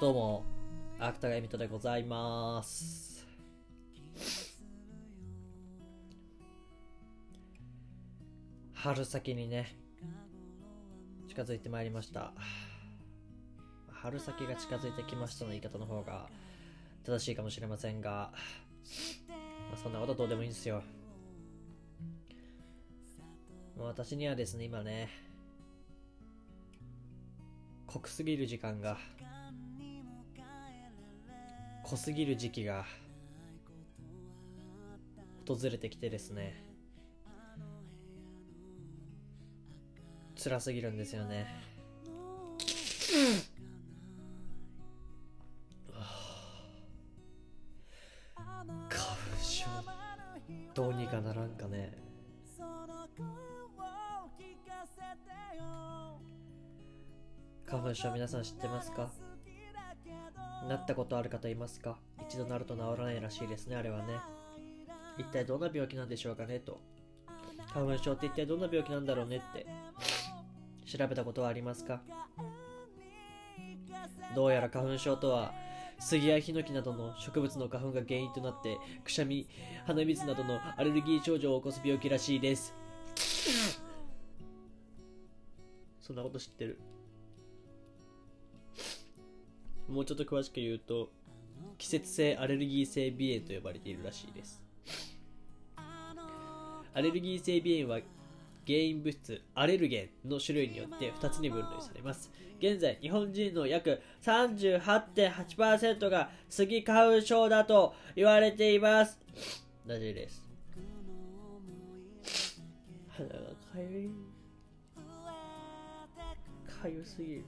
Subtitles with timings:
[0.00, 0.44] どうも、
[0.98, 3.24] 芥川恵美人でございます。
[8.74, 9.76] 春先にね、
[11.28, 12.32] 近づいてまいりました。
[13.92, 16.26] 春先が近づいてきましたの言い方の方が
[17.04, 18.32] 正しいかもしれませんが、
[19.70, 20.82] まあ、そんなことどうでもいいんですよ。
[23.78, 25.08] 私にはですね、今ね、
[27.86, 28.98] 濃すぎる時間が
[31.84, 32.84] 濃すぎる時期が
[35.46, 36.64] 訪れてきてですね。
[40.42, 41.46] 辛すぎるんですよね。
[48.88, 49.66] 花粉症
[50.74, 51.96] どうにかならんかね。
[57.66, 59.10] 花粉症皆さん知ってますか？
[60.68, 61.98] なったことある方いますか？
[62.28, 64.18] 一度なると治らないらしいですね、あれはね。
[65.18, 66.80] 一体どんな病気なんでしょうかねと。
[67.68, 69.66] 花粉症って一体どんな病気なんだろうねって。
[70.86, 72.02] 調べたことはありますか？
[74.34, 75.52] どうやら花粉症とは、
[75.98, 79.48] 杉やヒノキなどの植物の花粉が原因となって、くしゃみ、
[79.86, 82.74] 鼻水などのアレルギー症状を起こす病気らしいです。
[86.00, 86.78] そんなこと知ってる
[89.88, 91.10] もうちょっと詳しく言うと
[91.78, 94.62] 季節性アレルギー性鼻炎と呼ばれているらしいです。
[95.76, 98.00] アレルギー性鼻炎は
[98.66, 102.30] 原因物質アレルゲンの種類によって2つに分類されます。
[102.60, 109.18] 現在日本人の約38.8%がスギ花粉症だと言われています。
[109.86, 110.48] らしいです。
[113.08, 113.40] 鼻がか
[113.76, 114.10] ゆい。
[116.82, 117.44] かゆすぎる。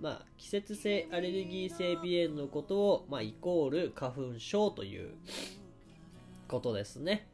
[0.00, 5.14] まあ、季節性アレルギー性鼻炎のことを、まあ、イコール花粉症という
[6.48, 7.28] ことですね。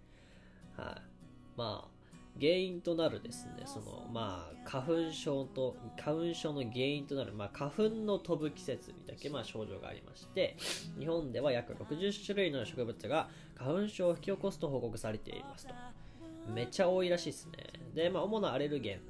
[0.77, 1.03] はい、
[1.57, 2.01] まあ、
[2.39, 10.57] 原因となるですね、その、まあ、花粉症と、花粉症の原因となる、まあ、花粉の飛ぶ季節にだけ、まあ、症状がありまして、
[10.99, 15.75] 日本では約60種類の植物が花粉症を引き起こすと報告されていますと。
[16.55, 17.53] めっちゃ多いらしいですね。
[17.95, 19.01] で、まあ、主なアレルゲン、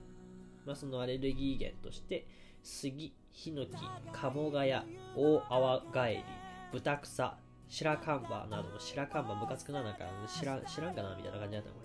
[0.67, 2.27] まあ、そのアレルギー源として、
[2.63, 3.73] 杉、ヒノキ、
[4.13, 4.85] カモガヤ、
[5.17, 6.25] オオアワガエリ、
[6.73, 7.37] ブタクサ、
[7.69, 11.81] 白樺などの白樺ムカつくな、なんか知らん知らんかなみたいな感じだったこ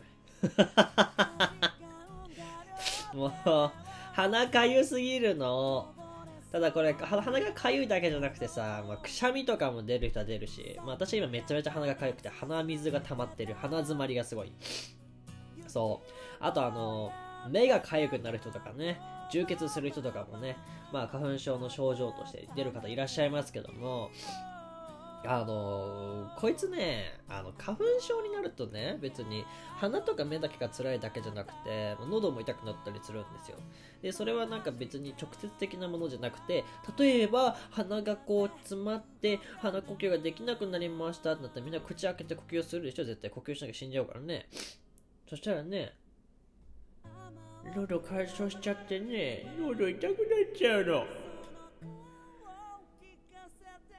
[3.14, 3.16] れ。
[3.20, 3.72] もう、
[4.14, 5.94] 鼻かゆすぎるの。
[6.52, 14.52] ただこれ、鼻がかゆいだけじゃなくてさ、まあ、くしゃみとかも出る人は出るし、まあ、私今めちゃめちゃ鼻がかゆくて鼻水が溜まってる、鼻詰まりがすごい。
[15.68, 16.10] そう。
[16.40, 17.12] あとあの、
[17.50, 19.00] 目がかゆくなる人とかね、
[19.32, 20.58] 充血する人とかもね、
[20.92, 24.12] まあ、花粉症の症状として出る方いらっしゃいますけども、
[25.28, 29.46] あのこいつね、あの、花粉症になるとね、別に
[29.78, 33.58] 鼻とか目だけが辛いだけじゃなくて、喉も痛くなったりするんですよ。
[34.02, 36.64] で、それはなんか別に直接的なものじゃなくて、
[36.98, 44.48] 例えば鼻がこう詰まって鼻呼吸ができなくなりましたってなったらみんな口開けて呼吸するでしょ絶対呼吸しなきゃ死んじゃうからね。
[45.28, 45.96] そしたらね、
[47.74, 50.18] 喉乾燥しちゃってね、喉痛くなっ
[50.56, 51.06] ちゃうの。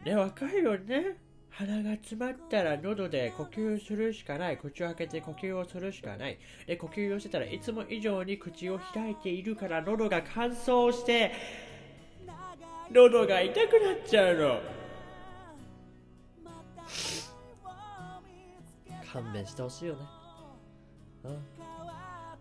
[0.05, 1.17] ね、わかるよね。
[1.51, 4.59] 鼻が詰まったら喉で呼吸するしかない。
[4.59, 6.39] 口を開けて呼吸をするしかない。
[6.67, 11.33] で、呼吸をしてたらいつも以上に口を開いているから喉が乾燥して、
[12.93, 14.61] 喉が痛くなっちゃうの。
[19.13, 20.01] 勘弁してほしいよね。
[21.25, 21.76] うん。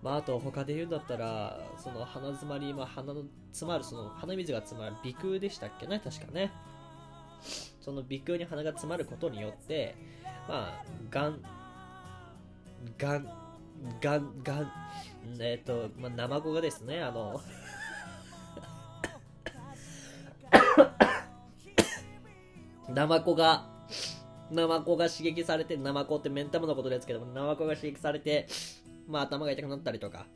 [0.06, 6.52] まあ、あと他で言うんだったら、その鼻詰まり、まあ、鼻の詰まる、その鼻水が詰まる鼻腔でしたっけね、確かね。
[7.81, 9.96] その鼻腔に鼻が詰まることによって、
[10.48, 11.42] まあ、がん、
[13.00, 13.25] がん、
[14.00, 14.72] がん、がん、
[15.40, 17.42] えっ、と、まあ、ナマコがですね、あの、
[22.90, 23.68] ナマコが、
[24.51, 28.48] ナマコが刺激されて、ナマコって目ん玉のことですけども、ナマコが刺激されて、
[29.07, 30.28] まあ頭が痛くなったりとか、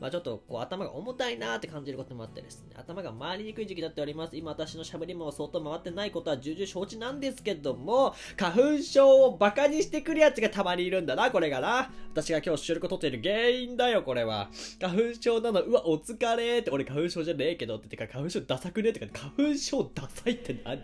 [0.00, 4.36] まあちょっとこう頭が重たいなーって感じることもあってですね、頭が回りにくい時期だっております。
[4.36, 11.90] 今私のしゃべりも相当回ってないことは重々承知なんですけども、花粉症をバカにしてくるやつがたまにいるんだな、これがな。
[12.12, 14.50] 私が今日収録を取っている原因だよ、これは。
[14.80, 20.80] 花粉症なの、うわ、お疲れーって、俺花粉症じゃねえけどって、てか花粉症ダサくねえってか、花粉症ダサいって何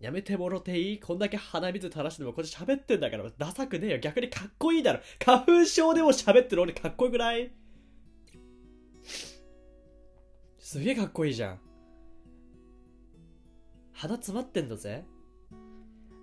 [0.00, 1.00] やめてもろていい。
[1.00, 3.98] こんだけ鼻水垂らしてもこっち喋ってんだからダサくねえよ。
[3.98, 5.00] 逆にかっこいいだろ。
[5.24, 7.52] 花粉症でも喋ってる俺かっこよくない。
[10.58, 11.60] すげえかっこいいじゃん。
[13.92, 15.04] 鼻詰まってんだぜ。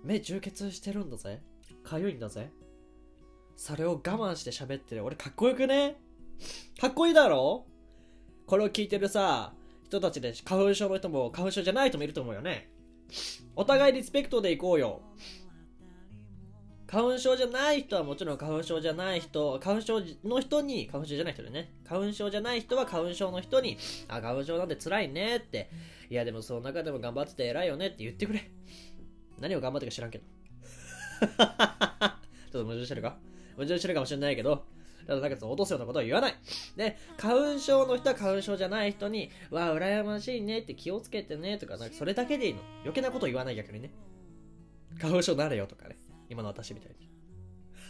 [0.03, 1.41] 目充血してるんだぜ。
[1.83, 2.51] かゆいんだぜ。
[3.55, 5.05] それを我慢して喋ってる。
[5.05, 5.97] 俺かっこよくね。
[6.79, 7.65] かっこいいだろ。
[8.45, 9.53] これを聞いてるさ
[9.85, 12.69] 人たちで花粉症の人も花粉症じゃない人もいると思うよね。
[13.55, 15.01] お互いリスペクトでいこうよ。
[16.87, 23.77] 花粉症じゃない人はもちろん花粉症じゃない人、花粉症の人に、花粉症じゃない人でね、花粉症じゃない人は花粉症の人に、
[24.09, 25.69] あ、花粉症なんて辛いねって、
[26.09, 28.51] いやでもその中でも頑張ってて偉いよねって言ってくれ。
[29.39, 30.25] 何を頑張ってか知らんけど。
[31.21, 31.39] ちょっ
[32.51, 33.17] と矛盾してるか？
[33.55, 34.65] 矛盾してるかもしれないけど、
[35.07, 36.35] ただなんかその落とすようなことは言わない。
[36.75, 42.61] で、花粉症の人は花粉症じゃない人に、わあ、羨ましいねって気をつけてねとか、なんかそれだけでいいの。
[42.81, 43.91] 余計なこと言わない逆にね。
[44.99, 45.97] 花粉症なれよとかね。
[46.29, 47.09] 今の私みたいに。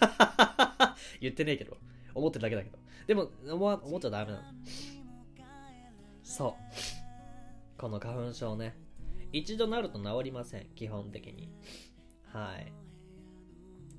[1.22, 1.78] 言ってねえけど。
[2.14, 2.78] 思ってるだけだけど。
[3.08, 4.44] でも、思思っちゃダメなの。
[6.24, 7.80] そう。
[7.80, 8.76] この花粉症ね。
[9.34, 10.68] 一度なると治りません。
[10.76, 11.50] 基本的に。
[12.34, 12.74] はい。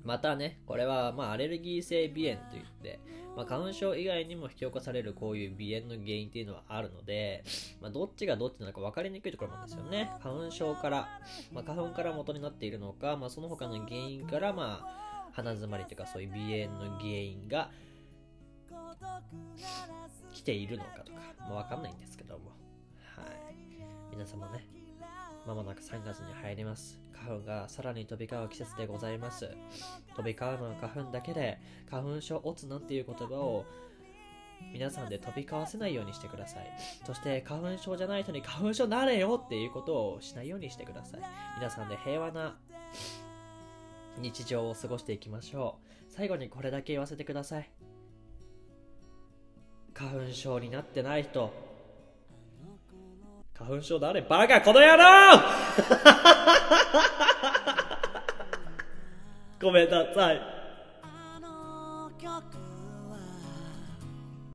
[0.03, 2.99] またね、これは、まあ、アレルギー性鼻炎といって、
[3.35, 7.43] まあ、花粉症以外にも引き起こされるこういう鼻炎の原因っていうのはあるので、
[7.81, 10.11] まあ、どっちがどっちなのか分かりにくいところなんですよね。
[10.21, 11.21] 花粉症から、
[11.51, 17.71] まあ、花粉から元になっているのか、まあ、その他の原因から、まあ、鼻詰まりというかそういう鼻炎の原因が
[20.33, 22.51] 来ているのかとか、まあ、分かんないんですけども。
[23.15, 23.53] はい。
[24.11, 24.67] 皆様ね、
[25.45, 26.99] まもなく3月に入ります。
[27.13, 29.49] 花粉がさらに飛び交う季節でございます。
[30.15, 31.59] 飛び交うのは花粉だけで、
[31.89, 33.65] 花粉症オツなんていう言葉を
[34.71, 36.65] 皆さんで飛び交わせないようにしてください。
[37.05, 41.21] そして花粉症じゃない人に花粉症なれよっていうことをしないようにしてください。
[41.57, 42.57] 皆さんで平和な
[44.19, 45.79] 日常を過ごしていきましょ
[46.09, 46.13] う。
[46.13, 47.69] 最後にこれだけ言わせてください。
[49.93, 51.51] 花粉症になってない人、
[53.63, 55.03] 花粉症だあれバカこの野郎
[59.61, 60.52] ごめんなさい。